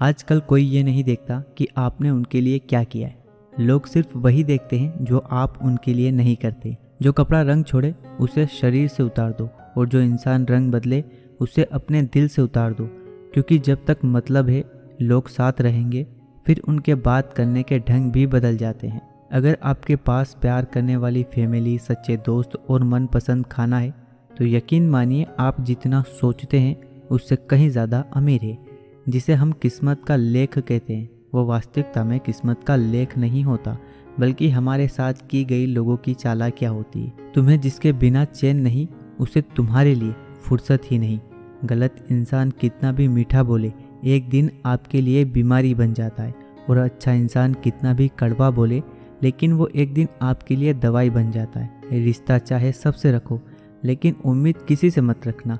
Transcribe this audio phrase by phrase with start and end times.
[0.00, 3.18] आजकल कोई ये नहीं देखता कि आपने उनके लिए क्या किया है।
[3.60, 7.94] लोग सिर्फ़ वही देखते हैं जो आप उनके लिए नहीं करते। जो कपड़ा रंग छोड़े,
[8.20, 11.02] उसे शरीर से उतार दो और जो इंसान रंग बदले,
[11.40, 12.86] उसे अपने दिल से उतार दो।
[13.34, 14.64] क्योंकि जब तक मतलब है,
[15.02, 16.06] लोग साथ रहेंगे,
[16.46, 20.96] फिर उनके बात करने के ढंग भी बदल जाते हैं। अगर आपके पास प्यार करने
[20.96, 23.94] वाली फैमिली, सच्चे दोस्त और मनपसंद खाना है
[24.30, 26.76] तो यकीन मानिए आप जितना सोचते हैं,
[27.08, 28.69] उससे कहीं ज़्यादा अमीर है।
[29.08, 33.78] जिसे हम किस्मत का लेख कहते हैं, वो वास्तविकता में किस्मत का लेख नहीं होता,
[34.18, 38.56] बल्कि हमारे साथ की गई लोगों की चाला क्या होती है। तुम्हें जिसके बिना चैन
[38.56, 38.88] नहीं,
[39.20, 41.20] उसे तुम्हारे लिए फुर्सत ही नहीं।
[41.64, 43.72] गलत इंसान कितना भी मीठा बोले,
[44.04, 46.34] एक दिन आपके लिए बीमारी बन जाता है,
[46.70, 48.82] और अच्छा इंसान कितना भी कड़वा बोले,
[49.22, 53.40] लेकिन वो एक दिन आपके लिए दवाई बन जाता है। रिश्ता चाहे सबसे रखो,
[53.84, 55.58] लेकिन उम्मीद किसी से मत रखना।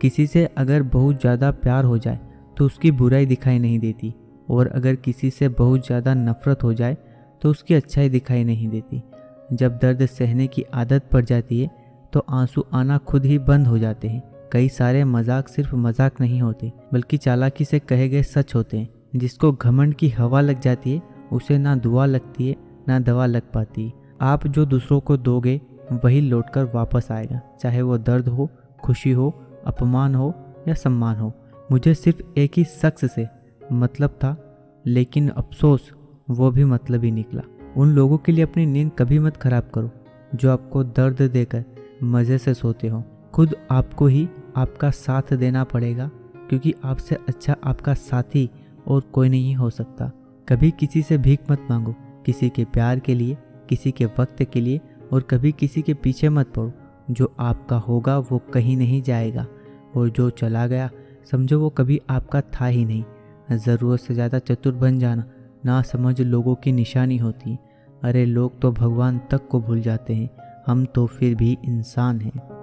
[0.00, 2.20] किसी से अगर बहुत ज़्यादा प्यार हो जाए
[2.58, 4.14] तो उसकी बुराई दिखाई नहीं देती
[4.50, 6.96] और अगर किसी से बहुत ज़्यादा नफरत हो जाए
[7.42, 9.02] तो उसकी अच्छाई दिखाई नहीं देती।
[9.52, 11.70] जब दर्द सहने की आदत पड़ जाती है
[12.12, 16.40] तो आँसू आना खुद ही बंद हो जाते हैं। कई सारे मज़ाक सिर्फ़ मज़ाक नहीं
[16.42, 20.92] होते, बल्कि चालाकी से कहे गए सच होते हैं। जिसको घमंड की हवा लग जाती
[20.92, 21.02] है,
[21.32, 22.56] उसे ना दुआ लगती है,
[22.88, 25.60] ना दवा लग पाती है। आप जो दूसरों को दोगे,
[25.94, 28.48] वही लौटकर वापस आएगा। चाहे वो दर्द हो,
[28.82, 29.30] खुशी हो,
[29.66, 30.32] अपमान हो
[30.68, 31.32] या सम्मान हो।
[31.72, 33.26] मुझे सिर्फ़ एक ही शख्स से
[33.72, 34.36] मतलब था,
[34.86, 35.90] लेकिन अफसोस,
[36.30, 37.42] वो भी मतलब ही निकला।
[37.76, 39.90] उन लोगों के लिए अपनी नींद कभी मत खराब करो,
[40.34, 41.64] जो आपको दर्द देकर
[42.02, 46.10] मज़े से सोते हो। खुद आपको ही आपका साथ देना पड़ेगा,
[46.48, 48.50] क्योंकि आपसे अच्छा आपका साथी
[48.86, 50.10] और कोई नहीं हो सकता।
[50.48, 51.94] कभी किसी से भीख मत मांगो,
[52.26, 54.80] किसी के प्यार के लिए, किसी के वक्त के लिए,
[55.12, 56.72] और कभी किसी के पीछे मत पड़ो।
[57.10, 59.46] जो आपका होगा, वो कहीं नहीं जाएगा,
[59.96, 60.90] और जो चला गया
[61.30, 65.24] समझो वो कभी आपका था ही नहीं। ज़रूरत से ज़्यादा चतुर बन जाना,
[65.64, 67.58] ना समझ लोगों की निशानी होती।
[68.02, 70.30] अरे लोग तो भगवान तक को भूल जाते हैं,
[70.66, 72.57] हम तो फिर भी इंसान हैं।